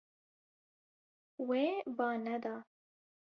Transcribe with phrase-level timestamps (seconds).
[1.47, 1.65] Wê
[1.97, 2.55] ba neda.